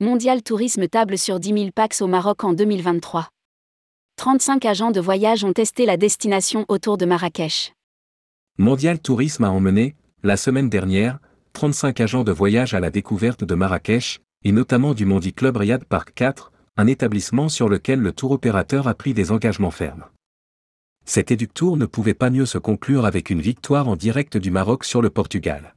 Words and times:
Mondial 0.00 0.42
Tourisme 0.42 0.88
table 0.88 1.16
sur 1.16 1.38
10 1.38 1.48
000 1.50 1.70
pax 1.72 2.02
au 2.02 2.08
Maroc 2.08 2.42
en 2.42 2.52
2023. 2.52 3.28
35 4.16 4.64
agents 4.64 4.90
de 4.90 4.98
voyage 4.98 5.44
ont 5.44 5.52
testé 5.52 5.86
la 5.86 5.96
destination 5.96 6.64
autour 6.66 6.98
de 6.98 7.06
Marrakech. 7.06 7.72
Mondial 8.58 8.98
Tourisme 8.98 9.44
a 9.44 9.52
emmené, 9.52 9.94
la 10.24 10.36
semaine 10.36 10.68
dernière, 10.68 11.20
35 11.52 12.00
agents 12.00 12.24
de 12.24 12.32
voyage 12.32 12.74
à 12.74 12.80
la 12.80 12.90
découverte 12.90 13.44
de 13.44 13.54
Marrakech, 13.54 14.20
et 14.42 14.50
notamment 14.50 14.94
du 14.94 15.06
Mondi 15.06 15.32
Club 15.32 15.58
Riyad 15.58 15.84
Park 15.84 16.10
4, 16.16 16.50
un 16.76 16.88
établissement 16.88 17.48
sur 17.48 17.68
lequel 17.68 18.00
le 18.00 18.10
tour 18.10 18.32
opérateur 18.32 18.88
a 18.88 18.94
pris 18.94 19.14
des 19.14 19.30
engagements 19.30 19.70
fermes. 19.70 20.06
Cet 21.04 21.30
éductour 21.30 21.76
ne 21.76 21.86
pouvait 21.86 22.14
pas 22.14 22.30
mieux 22.30 22.46
se 22.46 22.58
conclure 22.58 23.04
avec 23.04 23.30
une 23.30 23.40
victoire 23.40 23.86
en 23.86 23.94
direct 23.94 24.36
du 24.38 24.50
Maroc 24.50 24.82
sur 24.82 25.02
le 25.02 25.10
Portugal. 25.10 25.76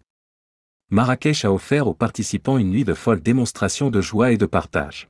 Marrakech 0.90 1.44
a 1.44 1.52
offert 1.52 1.86
aux 1.88 1.94
participants 1.94 2.58
une 2.58 2.70
nuit 2.70 2.86
de 2.86 2.94
folle 2.94 3.22
démonstration 3.22 3.90
de 3.90 4.00
joie 4.00 4.32
et 4.32 4.38
de 4.38 4.46
partage. 4.46 5.10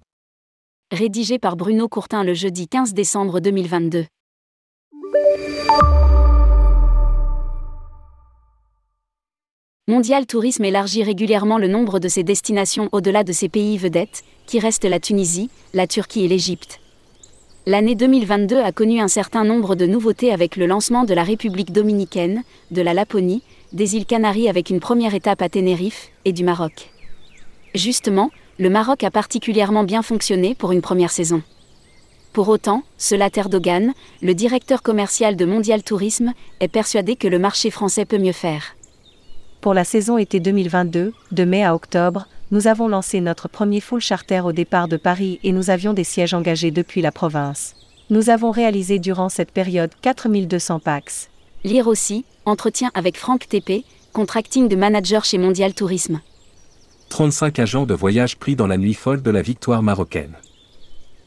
Rédigé 0.92 1.38
par 1.38 1.56
Bruno 1.56 1.88
Courtin 1.88 2.24
le 2.24 2.34
jeudi 2.34 2.68
15 2.68 2.96
décembre 2.96 3.40
2022. 3.40 4.08
Mondial 9.88 10.26
Tourisme 10.26 10.66
élargit 10.66 11.04
régulièrement 11.04 11.60
le 11.60 11.68
nombre 11.68 12.00
de 12.00 12.08
ses 12.08 12.24
destinations 12.24 12.90
au-delà 12.92 13.24
de 13.24 13.32
ses 13.32 13.48
pays 13.48 13.78
vedettes, 13.78 14.24
qui 14.48 14.60
restent 14.60 14.86
la 14.86 15.00
Tunisie, 15.00 15.52
la 15.76 15.86
Turquie 15.86 16.26
et 16.26 16.28
l'Égypte. 16.28 16.80
L'année 17.68 17.96
2022 17.96 18.58
a 18.62 18.72
connu 18.72 19.00
un 19.00 19.08
certain 19.08 19.44
nombre 19.44 19.76
de 19.76 19.86
nouveautés 19.86 20.32
avec 20.32 20.56
le 20.56 20.66
lancement 20.66 21.04
de 21.04 21.14
la 21.14 21.24
République 21.24 21.72
dominicaine, 21.72 22.44
de 22.72 22.82
la 22.82 22.96
Laponie, 22.96 23.44
des 23.74 23.96
îles 23.96 24.06
Canaries 24.06 24.50
avec 24.50 24.70
une 24.70 24.80
première 24.80 25.14
étape 25.14 25.42
à 25.42 25.50
Tenerife, 25.50 26.10
et 26.26 26.34
du 26.34 26.44
Maroc. 26.44 26.90
Justement, 27.76 28.32
le 28.60 28.70
Maroc 28.70 29.04
a 29.04 29.12
particulièrement 29.12 29.84
bien 29.84 30.02
fonctionné 30.02 30.56
pour 30.56 30.72
une 30.72 30.82
première 30.82 31.12
saison. 31.12 31.42
Pour 32.34 32.50
autant, 32.50 32.84
Selat 32.98 33.32
Erdogan, 33.36 33.94
le 34.22 34.34
directeur 34.34 34.82
commercial 34.82 35.36
de 35.36 35.46
Mondial 35.46 35.84
Tourisme, 35.84 36.34
est 36.60 36.68
persuadé 36.68 37.16
que 37.16 37.28
le 37.28 37.40
marché 37.40 37.72
français 37.72 38.06
peut 38.06 38.20
mieux 38.20 38.32
faire. 38.32 38.76
Pour 39.62 39.74
la 39.74 39.84
saison 39.84 40.18
été 40.18 40.40
2022, 40.40 41.14
de 41.32 41.44
mai 41.44 41.64
à 41.64 41.74
octobre, 41.74 42.28
nous 42.52 42.68
avons 42.68 42.88
lancé 42.88 43.22
notre 43.22 43.50
premier 43.50 43.82
full 43.82 44.00
charter 44.00 44.42
au 44.46 44.52
départ 44.52 44.88
de 44.88 44.98
Paris 44.98 45.40
et 45.44 45.52
nous 45.52 45.70
avions 45.70 45.94
des 45.94 46.04
sièges 46.04 46.34
engagés 46.34 46.72
depuis 46.72 47.02
la 47.02 47.12
province. 47.12 47.76
Nous 48.10 48.30
avons 48.30 48.52
réalisé 48.52 49.00
durant 49.00 49.30
cette 49.30 49.52
période 49.52 49.92
4200 50.02 50.80
pax. 50.80 51.30
Lire 51.64 51.88
aussi, 51.88 52.24
entretien 52.46 52.92
avec 52.94 53.18
Franck 53.18 53.48
TP, 53.48 53.84
contracting 54.14 54.68
de 54.68 54.76
manager 54.76 55.26
chez 55.26 55.38
Mondial 55.38 55.74
Tourisme. 55.74 56.22
35 57.10 57.60
agents 57.60 57.86
de 57.86 57.94
voyage 57.94 58.38
pris 58.38 58.56
dans 58.56 58.68
la 58.68 58.78
nuit 58.78 58.94
folle 58.94 59.22
de 59.22 59.32
la 59.32 59.42
victoire 59.42 59.82
marocaine. 59.82 60.36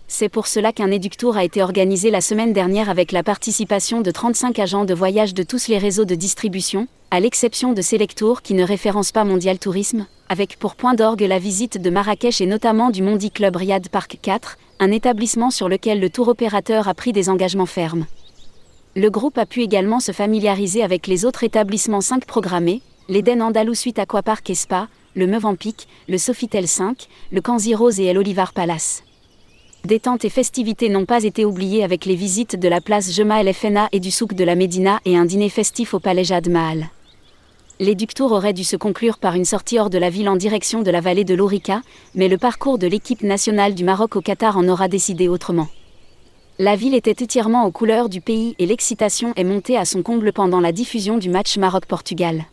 C'est 0.06 0.28
pour 0.28 0.46
cela 0.46 0.72
qu'un 0.72 0.90
éductour 0.90 1.36
a 1.36 1.44
été 1.44 1.62
organisé 1.62 2.10
la 2.10 2.20
semaine 2.20 2.52
dernière 2.52 2.90
avec 2.90 3.12
la 3.12 3.22
participation 3.22 4.00
de 4.00 4.10
35 4.10 4.58
agents 4.58 4.84
de 4.84 4.94
voyage 4.94 5.34
de 5.34 5.42
tous 5.42 5.68
les 5.68 5.78
réseaux 5.78 6.04
de 6.04 6.14
distribution, 6.14 6.88
à 7.10 7.20
l'exception 7.20 7.72
de 7.72 7.82
Selectour 7.82 8.42
qui 8.42 8.54
ne 8.54 8.64
référence 8.64 9.12
pas 9.12 9.24
Mondial 9.24 9.58
Tourisme, 9.58 10.06
avec 10.28 10.58
pour 10.58 10.74
point 10.74 10.94
d'orgue 10.94 11.22
la 11.22 11.38
visite 11.38 11.80
de 11.80 11.90
Marrakech 11.90 12.40
et 12.40 12.46
notamment 12.46 12.90
du 12.90 13.02
Mondi 13.02 13.30
Club 13.30 13.56
Riyad 13.56 13.88
Park 13.88 14.18
4, 14.22 14.58
un 14.80 14.90
établissement 14.90 15.50
sur 15.50 15.68
lequel 15.68 16.00
le 16.00 16.10
tour 16.10 16.28
opérateur 16.28 16.88
a 16.88 16.94
pris 16.94 17.12
des 17.12 17.28
engagements 17.28 17.66
fermes. 17.66 18.06
Le 18.96 19.08
groupe 19.08 19.38
a 19.38 19.46
pu 19.46 19.62
également 19.62 20.00
se 20.00 20.10
familiariser 20.10 20.82
avec 20.82 21.06
les 21.06 21.24
autres 21.24 21.44
établissements 21.44 22.00
5 22.00 22.24
programmés, 22.24 22.82
l'Eden 23.08 23.40
Andalou 23.40 23.72
Suite 23.72 24.00
Aquapark 24.00 24.50
et 24.50 24.56
Spa, 24.56 24.88
le 25.14 25.28
Meuvampik, 25.28 25.86
le 26.08 26.18
Sofitel 26.18 26.66
5, 26.66 27.06
le 27.30 27.40
Kanzi 27.40 27.76
Rose 27.76 28.00
et 28.00 28.12
l'Olivar 28.12 28.52
Palace. 28.52 29.04
Détente 29.84 30.24
et 30.24 30.28
festivités 30.28 30.88
n'ont 30.88 31.04
pas 31.04 31.22
été 31.22 31.44
oubliées 31.44 31.84
avec 31.84 32.04
les 32.04 32.16
visites 32.16 32.58
de 32.58 32.66
la 32.66 32.80
place 32.80 33.12
Jema 33.12 33.40
El 33.40 33.54
FNA 33.54 33.88
et 33.92 34.00
du 34.00 34.10
souk 34.10 34.34
de 34.34 34.42
la 34.42 34.56
Médina 34.56 34.98
et 35.04 35.16
un 35.16 35.24
dîner 35.24 35.50
festif 35.50 35.94
au 35.94 36.00
palais 36.00 36.24
Jad 36.24 36.48
Mahal. 36.48 36.88
L'éductour 37.78 38.32
aurait 38.32 38.52
dû 38.52 38.64
se 38.64 38.76
conclure 38.76 39.18
par 39.18 39.36
une 39.36 39.44
sortie 39.44 39.78
hors 39.78 39.88
de 39.88 39.98
la 39.98 40.10
ville 40.10 40.28
en 40.28 40.36
direction 40.36 40.82
de 40.82 40.90
la 40.90 41.00
vallée 41.00 41.24
de 41.24 41.34
l'Orica, 41.34 41.80
mais 42.16 42.26
le 42.26 42.38
parcours 42.38 42.76
de 42.76 42.88
l'équipe 42.88 43.22
nationale 43.22 43.74
du 43.74 43.84
Maroc 43.84 44.16
au 44.16 44.20
Qatar 44.20 44.58
en 44.58 44.68
aura 44.68 44.88
décidé 44.88 45.28
autrement. 45.28 45.68
La 46.62 46.76
ville 46.76 46.94
était 46.94 47.22
entièrement 47.22 47.64
aux 47.64 47.70
couleurs 47.70 48.10
du 48.10 48.20
pays 48.20 48.54
et 48.58 48.66
l'excitation 48.66 49.32
est 49.34 49.44
montée 49.44 49.78
à 49.78 49.86
son 49.86 50.02
comble 50.02 50.30
pendant 50.30 50.60
la 50.60 50.72
diffusion 50.72 51.16
du 51.16 51.30
match 51.30 51.56
Maroc-Portugal. 51.56 52.44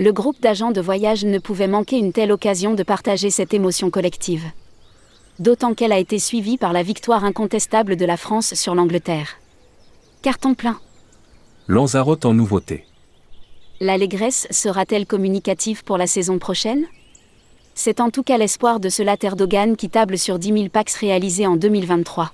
Le 0.00 0.12
groupe 0.12 0.40
d'agents 0.40 0.72
de 0.72 0.80
voyage 0.80 1.24
ne 1.24 1.38
pouvait 1.38 1.68
manquer 1.68 1.98
une 1.98 2.12
telle 2.12 2.32
occasion 2.32 2.74
de 2.74 2.82
partager 2.82 3.30
cette 3.30 3.54
émotion 3.54 3.90
collective. 3.90 4.42
D'autant 5.38 5.72
qu'elle 5.74 5.92
a 5.92 6.00
été 6.00 6.18
suivie 6.18 6.58
par 6.58 6.72
la 6.72 6.82
victoire 6.82 7.22
incontestable 7.22 7.94
de 7.94 8.04
la 8.04 8.16
France 8.16 8.54
sur 8.54 8.74
l'Angleterre. 8.74 9.36
Carton 10.22 10.54
plein. 10.54 10.80
Lanzarote 11.68 12.24
en 12.24 12.34
nouveauté. 12.34 12.86
L'allégresse 13.78 14.48
sera-t-elle 14.50 15.06
communicative 15.06 15.84
pour 15.84 15.96
la 15.96 16.08
saison 16.08 16.40
prochaine? 16.40 16.86
C'est 17.76 18.00
en 18.00 18.10
tout 18.10 18.24
cas 18.24 18.36
l'espoir 18.36 18.80
de 18.80 18.88
ce 18.88 19.04
later 19.04 19.36
Dogan 19.36 19.76
qui 19.76 19.90
table 19.90 20.18
sur 20.18 20.40
10 20.40 20.52
000 20.54 20.68
packs 20.70 20.90
réalisés 20.90 21.46
en 21.46 21.54
2023. 21.54 22.32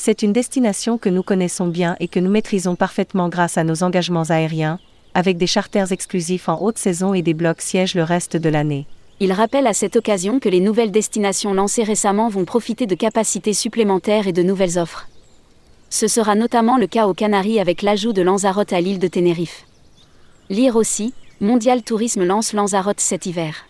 C'est 0.00 0.22
une 0.22 0.32
destination 0.32 0.96
que 0.96 1.08
nous 1.08 1.24
connaissons 1.24 1.66
bien 1.66 1.96
et 1.98 2.06
que 2.06 2.20
nous 2.20 2.30
maîtrisons 2.30 2.76
parfaitement 2.76 3.28
grâce 3.28 3.58
à 3.58 3.64
nos 3.64 3.82
engagements 3.82 4.30
aériens, 4.30 4.78
avec 5.12 5.38
des 5.38 5.48
charters 5.48 5.90
exclusifs 5.90 6.48
en 6.48 6.62
haute 6.62 6.78
saison 6.78 7.14
et 7.14 7.22
des 7.22 7.34
blocs 7.34 7.60
sièges 7.60 7.96
le 7.96 8.04
reste 8.04 8.36
de 8.36 8.48
l'année. 8.48 8.86
Il 9.18 9.32
rappelle 9.32 9.66
à 9.66 9.74
cette 9.74 9.96
occasion 9.96 10.38
que 10.38 10.48
les 10.48 10.60
nouvelles 10.60 10.92
destinations 10.92 11.52
lancées 11.52 11.82
récemment 11.82 12.28
vont 12.28 12.44
profiter 12.44 12.86
de 12.86 12.94
capacités 12.94 13.52
supplémentaires 13.52 14.28
et 14.28 14.32
de 14.32 14.44
nouvelles 14.44 14.78
offres. 14.78 15.08
Ce 15.90 16.06
sera 16.06 16.36
notamment 16.36 16.78
le 16.78 16.86
cas 16.86 17.08
aux 17.08 17.14
Canaries 17.14 17.58
avec 17.58 17.82
l'ajout 17.82 18.12
de 18.12 18.22
Lanzarote 18.22 18.72
à 18.72 18.80
l'île 18.80 19.00
de 19.00 19.08
Tenerife. 19.08 19.66
Lire 20.48 20.76
aussi, 20.76 21.12
Mondial 21.40 21.82
Tourisme 21.82 22.24
lance 22.24 22.52
Lanzarote 22.52 23.00
cet 23.00 23.26
hiver. 23.26 23.66